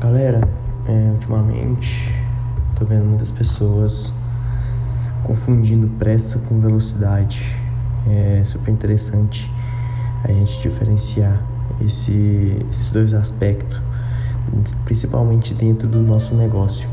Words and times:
Galera, 0.00 0.48
é, 0.86 1.10
ultimamente 1.10 2.14
tô 2.78 2.84
vendo 2.84 3.04
muitas 3.04 3.32
pessoas 3.32 4.12
confundindo 5.24 5.88
pressa 5.98 6.38
com 6.48 6.60
velocidade. 6.60 7.56
É 8.08 8.42
super 8.44 8.70
interessante 8.70 9.50
a 10.22 10.28
gente 10.28 10.62
diferenciar 10.62 11.42
esse, 11.84 12.64
esses 12.70 12.92
dois 12.92 13.12
aspectos, 13.12 13.76
principalmente 14.84 15.52
dentro 15.52 15.88
do 15.88 16.00
nosso 16.00 16.32
negócio. 16.36 16.88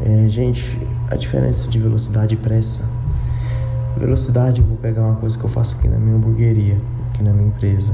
É, 0.00 0.28
gente, 0.28 0.78
a 1.10 1.16
diferença 1.16 1.68
de 1.68 1.80
velocidade 1.80 2.34
e 2.34 2.38
pressa. 2.38 2.88
Velocidade, 3.96 4.60
eu 4.60 4.66
vou 4.68 4.76
pegar 4.76 5.02
uma 5.02 5.16
coisa 5.16 5.36
que 5.36 5.44
eu 5.44 5.50
faço 5.50 5.74
aqui 5.76 5.88
na 5.88 5.98
minha 5.98 6.14
hamburgueria, 6.14 6.80
aqui 7.10 7.24
na 7.24 7.32
minha 7.32 7.48
empresa. 7.48 7.92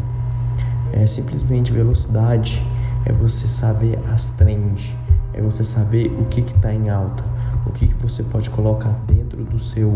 É 0.92 1.06
simplesmente 1.06 1.72
velocidade 1.72 2.62
é 3.06 3.12
você 3.12 3.46
saber 3.46 3.98
as 4.12 4.30
trends, 4.30 4.94
é 5.32 5.40
você 5.40 5.64
saber 5.64 6.06
o 6.18 6.24
que 6.26 6.40
está 6.40 6.72
em 6.72 6.88
alta, 6.88 7.24
o 7.66 7.72
que, 7.72 7.88
que 7.88 7.94
você 8.02 8.22
pode 8.22 8.50
colocar 8.50 8.92
dentro 9.06 9.44
do 9.44 9.58
seu 9.58 9.90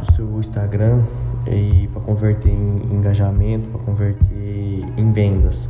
do 0.00 0.12
seu 0.12 0.38
Instagram 0.38 1.02
e 1.46 1.88
para 1.92 2.00
converter 2.02 2.50
em 2.50 2.82
engajamento, 2.92 3.68
para 3.68 3.80
converter 3.80 4.84
em 4.96 5.12
vendas. 5.12 5.68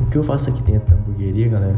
O 0.00 0.06
que 0.06 0.16
eu 0.16 0.24
faço 0.24 0.50
aqui 0.50 0.62
dentro 0.62 0.94
da 0.94 1.00
hamburgueria, 1.00 1.48
galera? 1.48 1.76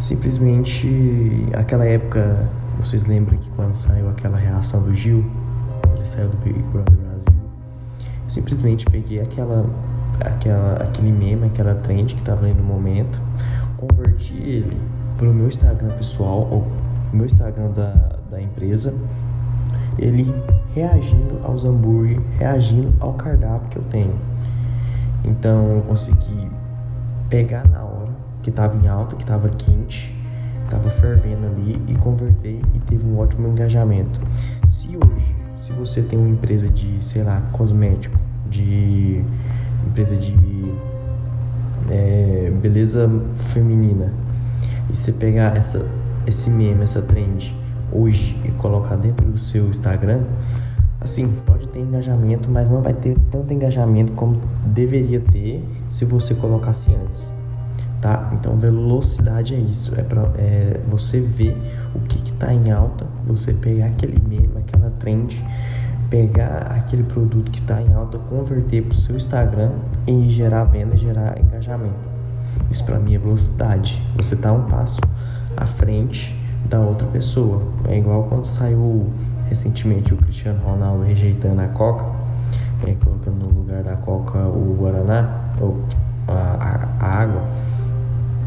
Simplesmente 0.00 1.46
aquela 1.54 1.84
época, 1.84 2.48
vocês 2.78 3.04
lembram 3.04 3.36
que 3.38 3.50
quando 3.50 3.74
saiu 3.74 4.08
aquela 4.08 4.38
reação 4.38 4.82
do 4.82 4.94
Gil, 4.94 5.24
ele 5.94 6.04
saiu 6.04 6.28
do 6.28 6.36
Big 6.38 6.58
Brother 6.72 6.96
Brasil. 6.96 7.32
Eu 8.24 8.30
simplesmente 8.30 8.84
peguei 8.86 9.20
aquela 9.20 9.66
aquela, 10.20 10.74
aquele 10.82 11.12
meme, 11.12 11.46
aquela 11.46 11.74
trend 11.74 12.14
que 12.14 12.20
estava 12.20 12.44
ali 12.44 12.54
no 12.54 12.62
momento, 12.62 13.20
converti 13.76 14.34
ele 14.34 14.76
para 15.16 15.28
o 15.28 15.34
meu 15.34 15.48
Instagram 15.48 15.90
pessoal, 15.96 16.48
ou 16.50 16.66
meu 17.12 17.26
Instagram 17.26 17.70
da, 17.70 18.16
da 18.30 18.40
empresa, 18.40 18.94
ele 19.98 20.32
reagindo 20.74 21.40
aos 21.42 21.64
hambúrguer, 21.64 22.20
reagindo 22.38 22.94
ao 23.00 23.14
cardápio 23.14 23.68
que 23.68 23.76
eu 23.78 23.84
tenho. 23.84 24.14
Então 25.24 25.72
eu 25.72 25.82
consegui 25.82 26.48
pegar 27.28 27.66
na 27.68 27.82
hora 27.82 28.10
que 28.42 28.50
estava 28.50 28.76
em 28.76 28.88
alta, 28.88 29.16
que 29.16 29.22
estava 29.22 29.48
quente, 29.48 30.14
estava 30.64 30.90
fervendo 30.90 31.46
ali 31.46 31.82
e 31.88 31.94
converter 31.96 32.60
e 32.74 32.78
teve 32.80 33.06
um 33.06 33.18
ótimo 33.18 33.48
engajamento. 33.48 34.20
Se 34.66 34.96
hoje, 34.96 35.36
se 35.60 35.72
você 35.72 36.02
tem 36.02 36.18
uma 36.18 36.28
empresa 36.28 36.68
de, 36.68 37.02
sei 37.02 37.22
lá, 37.22 37.42
cosmético, 37.52 38.18
de 38.48 39.24
empresa 39.88 40.16
de 40.16 40.36
é, 41.90 42.52
beleza 42.60 43.10
feminina 43.52 44.12
e 44.90 44.96
você 44.96 45.12
pegar 45.12 45.56
essa, 45.56 45.84
esse 46.26 46.50
meme, 46.50 46.82
essa 46.82 47.02
trend 47.02 47.54
hoje 47.92 48.40
e 48.44 48.50
colocar 48.52 48.96
dentro 48.96 49.26
do 49.26 49.38
seu 49.38 49.66
Instagram, 49.68 50.22
assim, 51.00 51.32
pode 51.46 51.68
ter 51.68 51.80
engajamento, 51.80 52.50
mas 52.50 52.68
não 52.68 52.82
vai 52.82 52.94
ter 52.94 53.16
tanto 53.30 53.52
engajamento 53.52 54.12
como 54.12 54.40
deveria 54.64 55.20
ter 55.20 55.64
se 55.88 56.04
você 56.04 56.34
colocasse 56.34 56.90
antes. 56.94 57.32
Tá? 58.00 58.30
Então 58.32 58.56
velocidade 58.56 59.54
é 59.54 59.58
isso, 59.58 59.92
é 59.98 60.02
para 60.02 60.22
é 60.38 60.80
você 60.86 61.20
ver 61.20 61.56
o 61.94 62.00
que 62.00 62.22
está 62.30 62.54
em 62.54 62.70
alta, 62.70 63.04
você 63.26 63.52
pegar 63.52 63.86
aquele 63.86 64.22
meme, 64.24 64.50
aquela 64.58 64.90
trend 64.90 65.44
pegar 66.10 66.72
aquele 66.76 67.02
produto 67.02 67.50
que 67.50 67.60
está 67.60 67.80
em 67.80 67.92
alta, 67.94 68.18
converter 68.18 68.82
para 68.82 68.92
o 68.92 68.96
seu 68.96 69.16
Instagram 69.16 69.72
e 70.06 70.30
gerar 70.30 70.64
venda, 70.64 70.96
gerar 70.96 71.38
engajamento. 71.38 72.08
Isso 72.70 72.84
para 72.84 72.98
mim 72.98 73.14
é 73.14 73.18
velocidade. 73.18 74.02
Você 74.16 74.34
está 74.34 74.52
um 74.52 74.64
passo 74.64 75.00
à 75.56 75.66
frente 75.66 76.34
da 76.68 76.80
outra 76.80 77.06
pessoa. 77.08 77.62
É 77.86 77.98
igual 77.98 78.24
quando 78.24 78.46
saiu 78.46 79.10
recentemente 79.48 80.12
o 80.12 80.16
Cristiano 80.16 80.60
Ronaldo 80.64 81.02
rejeitando 81.04 81.60
a 81.60 81.68
Coca, 81.68 82.04
é, 82.86 82.94
colocando 82.94 83.36
no 83.36 83.48
lugar 83.48 83.82
da 83.82 83.96
Coca 83.96 84.38
o 84.38 84.76
Guaraná, 84.78 85.50
ou 85.60 85.82
a, 86.26 86.32
a, 87.00 87.06
a 87.06 87.22
água. 87.22 87.42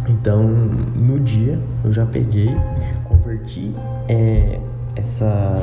Então, 0.08 0.44
no 0.44 1.20
dia, 1.20 1.60
eu 1.84 1.92
já 1.92 2.06
peguei, 2.06 2.56
converti 3.06 3.74
é, 4.08 4.60
essa 4.96 5.56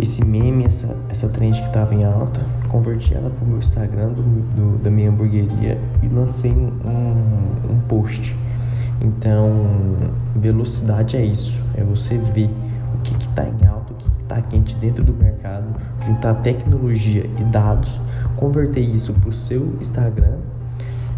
esse 0.00 0.24
meme, 0.24 0.64
essa, 0.64 0.96
essa 1.10 1.28
trend 1.28 1.60
que 1.60 1.66
estava 1.66 1.94
em 1.94 2.04
alta, 2.04 2.40
converti 2.68 3.14
ela 3.14 3.28
para 3.28 3.44
o 3.44 3.48
meu 3.48 3.58
Instagram 3.58 4.08
do, 4.08 4.22
do, 4.54 4.78
da 4.78 4.90
minha 4.90 5.10
hamburgueria 5.10 5.78
e 6.02 6.08
lancei 6.08 6.52
um, 6.52 7.70
um, 7.70 7.80
post. 7.86 8.34
Então, 9.00 9.50
velocidade 10.34 11.16
é 11.16 11.24
isso, 11.24 11.60
é 11.76 11.82
você 11.82 12.16
ver 12.16 12.50
o 12.94 12.98
que 13.02 13.14
está 13.16 13.44
em 13.44 13.66
alta, 13.66 13.92
o 13.92 13.96
que 13.96 14.08
está 14.22 14.40
quente 14.40 14.74
dentro 14.76 15.04
do 15.04 15.12
mercado, 15.12 15.66
juntar 16.06 16.34
tecnologia 16.36 17.28
e 17.38 17.44
dados, 17.44 18.00
converter 18.36 18.80
isso 18.80 19.12
para 19.12 19.28
o 19.28 19.32
seu 19.32 19.76
Instagram 19.80 20.38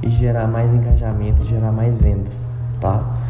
e 0.02 0.10
gerar 0.10 0.48
mais 0.48 0.72
engajamento 0.72 1.42
e 1.42 1.44
gerar 1.44 1.70
mais 1.70 2.00
vendas, 2.00 2.50
tá? 2.80 3.21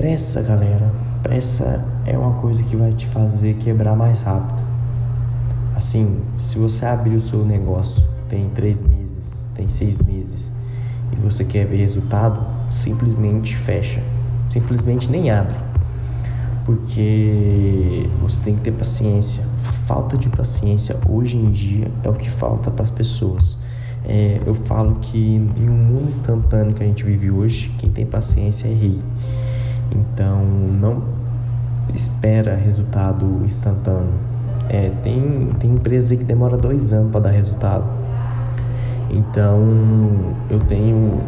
Pressa, 0.00 0.40
galera, 0.40 0.90
pressa 1.22 1.84
é 2.06 2.16
uma 2.16 2.40
coisa 2.40 2.62
que 2.62 2.74
vai 2.74 2.90
te 2.90 3.06
fazer 3.06 3.56
quebrar 3.56 3.94
mais 3.94 4.22
rápido. 4.22 4.58
Assim, 5.76 6.22
se 6.38 6.58
você 6.58 6.86
abrir 6.86 7.16
o 7.16 7.20
seu 7.20 7.44
negócio 7.44 8.02
tem 8.26 8.48
três 8.48 8.80
meses, 8.80 9.38
tem 9.54 9.68
seis 9.68 9.98
meses 9.98 10.50
e 11.12 11.16
você 11.16 11.44
quer 11.44 11.66
ver 11.66 11.76
resultado, 11.76 12.40
simplesmente 12.82 13.54
fecha, 13.54 14.02
simplesmente 14.50 15.10
nem 15.10 15.30
abre, 15.30 15.58
porque 16.64 18.08
você 18.22 18.40
tem 18.40 18.54
que 18.54 18.62
ter 18.62 18.72
paciência. 18.72 19.44
Falta 19.86 20.16
de 20.16 20.30
paciência 20.30 20.96
hoje 21.06 21.36
em 21.36 21.50
dia 21.50 21.90
é 22.02 22.08
o 22.08 22.14
que 22.14 22.30
falta 22.30 22.70
para 22.70 22.84
as 22.84 22.90
pessoas. 22.90 23.58
É, 24.06 24.40
eu 24.46 24.54
falo 24.54 24.94
que 25.02 25.18
em 25.18 25.68
um 25.68 25.76
mundo 25.76 26.08
instantâneo 26.08 26.72
que 26.72 26.82
a 26.82 26.86
gente 26.86 27.04
vive 27.04 27.30
hoje, 27.30 27.70
quem 27.78 27.90
tem 27.90 28.06
paciência 28.06 28.66
é 28.66 28.72
rei. 28.72 28.98
Então, 29.90 30.44
não 30.44 31.02
espera 31.94 32.54
resultado 32.54 33.24
instantâneo. 33.44 34.12
É, 34.68 34.90
tem, 35.02 35.50
tem 35.58 35.72
empresa 35.72 36.16
que 36.16 36.24
demora 36.24 36.56
dois 36.56 36.92
anos 36.92 37.10
para 37.10 37.20
dar 37.20 37.30
resultado. 37.30 37.84
Então, 39.10 40.34
eu 40.48 40.60
tenho 40.60 41.20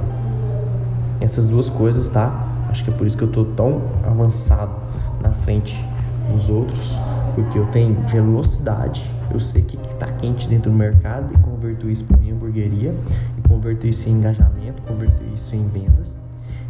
essas 1.21 1.47
duas 1.49 1.69
coisas, 1.69 2.09
tá? 2.09 2.49
Acho 2.69 2.84
que 2.84 2.91
é 2.91 2.93
por 2.93 3.06
isso 3.06 3.17
que 3.17 3.25
eu 3.25 3.33
tô 3.33 3.45
tão 3.45 3.83
avançado 4.06 4.72
na 5.21 5.31
frente 5.31 5.84
dos 6.31 6.49
outros, 6.49 6.99
porque 7.34 7.59
eu 7.59 7.67
tenho 7.67 7.95
velocidade, 8.06 9.11
eu 9.31 9.41
sei 9.41 9.62
que 9.62 9.77
está 9.87 10.06
quente 10.06 10.49
dentro 10.49 10.71
do 10.71 10.77
mercado 10.77 11.33
e 11.34 11.39
converto 11.39 11.89
isso 11.89 12.05
para 12.05 12.17
minha 12.17 12.33
hamburgueria, 12.34 12.95
e 13.37 13.49
converto 13.49 13.87
isso 13.87 14.09
em 14.09 14.12
engajamento, 14.12 14.81
converto 14.87 15.22
isso 15.34 15.55
em 15.55 15.67
vendas, 15.69 16.17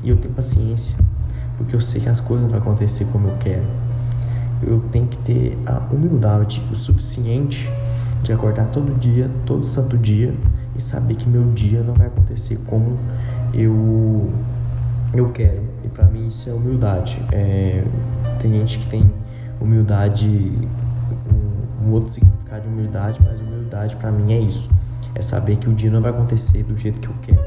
e 0.03 0.11
eu 0.11 0.17
tenho 0.17 0.35
paciência 0.35 0.97
porque 1.63 1.77
eu 1.77 1.81
sei 1.81 2.01
que 2.01 2.09
as 2.09 2.21
coisas 2.21 2.43
não 2.43 2.51
vão 2.51 2.61
acontecer 2.61 3.07
como 3.07 3.29
eu 3.29 3.37
quero. 3.39 3.65
Eu 4.63 4.81
tenho 4.91 5.07
que 5.07 5.19
ter 5.19 5.59
a 5.65 5.79
humildade 5.93 6.63
o 6.71 6.77
suficiente 6.77 7.71
de 8.23 8.33
acordar 8.33 8.67
todo 8.67 8.99
dia, 8.99 9.31
todo 9.47 9.65
santo 9.65 9.97
dia 9.97 10.35
e 10.77 10.83
saber 10.83 11.15
que 11.15 11.29
meu 11.29 11.45
dia 11.53 11.83
não 11.83 11.95
vai 11.95 12.07
acontecer 12.09 12.59
como 12.67 12.99
eu 13.55 14.31
eu 15.15 15.31
quero. 15.31 15.63
E 15.85 15.89
para 15.89 16.05
mim 16.07 16.27
isso 16.27 16.49
é 16.49 16.53
humildade. 16.53 17.21
É, 17.31 17.85
tem 18.41 18.53
gente 18.53 18.79
que 18.79 18.87
tem 18.89 19.11
humildade, 19.61 20.27
um, 21.31 21.87
um 21.87 21.93
outro 21.93 22.11
significado 22.11 22.63
de 22.63 22.69
humildade, 22.69 23.21
mas 23.23 23.41
humildade 23.41 23.97
para 23.97 24.11
mim 24.11 24.33
é 24.33 24.41
isso. 24.41 24.71
É 25.15 25.23
saber 25.23 25.57
que 25.57 25.69
o 25.69 25.73
dia 25.73 25.91
não 25.91 26.01
vai 26.01 26.11
acontecer 26.11 26.63
do 26.63 26.77
jeito 26.77 27.01
que 27.01 27.09
eu 27.09 27.15
quero. 27.23 27.45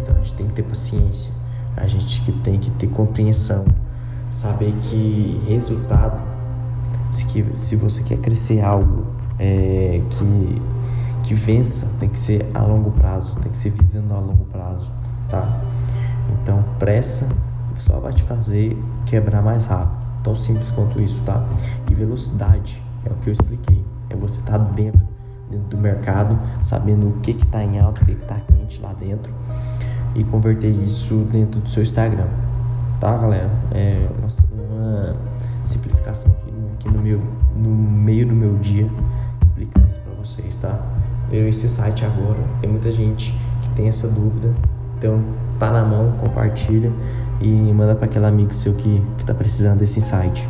Então 0.00 0.14
a 0.16 0.18
gente 0.18 0.34
tem 0.34 0.46
que 0.46 0.54
ter 0.54 0.62
paciência 0.62 1.41
a 1.76 1.86
gente 1.86 2.20
que 2.22 2.32
tem 2.32 2.58
que 2.58 2.70
ter 2.72 2.88
compreensão, 2.88 3.64
saber 4.30 4.72
que 4.72 5.42
resultado, 5.48 6.20
se, 7.10 7.24
que, 7.26 7.44
se 7.56 7.76
você 7.76 8.02
quer 8.02 8.18
crescer 8.18 8.60
algo 8.62 9.06
é, 9.38 10.00
que, 10.10 10.62
que 11.22 11.34
vença, 11.34 11.90
tem 11.98 12.08
que 12.08 12.18
ser 12.18 12.46
a 12.54 12.62
longo 12.62 12.90
prazo, 12.90 13.36
tem 13.36 13.50
que 13.50 13.58
ser 13.58 13.70
visando 13.70 14.14
a 14.14 14.18
longo 14.18 14.44
prazo, 14.46 14.92
tá? 15.28 15.60
Então, 16.40 16.64
pressa 16.78 17.28
só 17.74 17.98
vai 17.98 18.12
te 18.12 18.22
fazer 18.22 18.76
quebrar 19.06 19.42
mais 19.42 19.66
rápido, 19.66 19.96
tão 20.22 20.34
simples 20.34 20.70
quanto 20.70 21.00
isso, 21.00 21.22
tá? 21.24 21.44
E 21.90 21.94
velocidade 21.94 22.82
é 23.04 23.10
o 23.10 23.14
que 23.16 23.28
eu 23.28 23.32
expliquei, 23.32 23.84
é 24.10 24.16
você 24.16 24.40
estar 24.40 24.58
tá 24.58 24.64
dentro, 24.64 25.02
dentro 25.50 25.68
do 25.68 25.78
mercado, 25.78 26.38
sabendo 26.62 27.08
o 27.08 27.12
que 27.20 27.32
está 27.32 27.62
em 27.62 27.78
alta, 27.78 28.02
o 28.02 28.06
que 28.06 28.12
está 28.12 28.36
quente 28.36 28.80
lá 28.80 28.92
dentro 28.92 29.32
e 30.14 30.24
converter 30.24 30.70
isso 30.70 31.26
dentro 31.30 31.60
do 31.60 31.68
seu 31.68 31.82
Instagram. 31.82 32.26
Tá, 33.00 33.16
galera? 33.16 33.50
É 33.72 34.08
uma, 34.18 34.28
simplificação 35.64 36.30
aqui, 36.32 36.52
aqui, 36.74 36.88
no, 36.88 37.02
meu, 37.02 37.20
no 37.56 37.70
meio 37.70 38.26
do 38.26 38.34
meu 38.34 38.54
dia, 38.58 38.90
explicando 39.42 39.88
isso 39.88 40.00
para 40.00 40.14
vocês, 40.14 40.56
tá? 40.56 40.80
Veio 41.30 41.48
esse 41.48 41.68
site 41.68 42.04
agora, 42.04 42.38
tem 42.60 42.68
muita 42.68 42.90
gente 42.92 43.32
que 43.62 43.68
tem 43.70 43.88
essa 43.88 44.08
dúvida, 44.08 44.54
então 44.98 45.22
tá 45.58 45.70
na 45.70 45.84
mão, 45.84 46.12
compartilha 46.20 46.92
e 47.40 47.48
manda 47.48 47.94
para 47.94 48.06
aquele 48.06 48.26
amigo 48.26 48.52
seu 48.52 48.74
que, 48.74 49.02
que 49.18 49.24
tá 49.24 49.34
precisando 49.34 49.78
desse 49.78 49.98
insight. 49.98 50.48